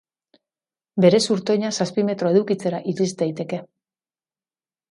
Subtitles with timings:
[1.05, 3.63] Bere zurtoina zazpi metro edukitzera irits daiteke.